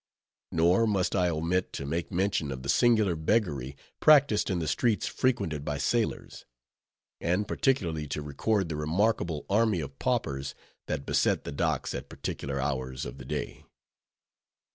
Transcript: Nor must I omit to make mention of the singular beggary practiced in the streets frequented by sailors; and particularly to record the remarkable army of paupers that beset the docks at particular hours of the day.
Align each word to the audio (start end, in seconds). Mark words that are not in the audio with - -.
Nor 0.51 0.87
must 0.87 1.15
I 1.15 1.29
omit 1.29 1.71
to 1.73 1.85
make 1.85 2.11
mention 2.11 2.51
of 2.51 2.63
the 2.63 2.69
singular 2.69 3.15
beggary 3.15 3.77
practiced 3.99 4.49
in 4.49 4.57
the 4.57 4.67
streets 4.67 5.05
frequented 5.05 5.63
by 5.63 5.77
sailors; 5.77 6.43
and 7.19 7.47
particularly 7.47 8.07
to 8.07 8.23
record 8.23 8.67
the 8.69 8.75
remarkable 8.77 9.45
army 9.47 9.79
of 9.79 9.99
paupers 9.99 10.55
that 10.87 11.05
beset 11.05 11.43
the 11.43 11.51
docks 11.51 11.93
at 11.93 12.09
particular 12.09 12.59
hours 12.59 13.05
of 13.05 13.19
the 13.19 13.25
day. 13.25 13.63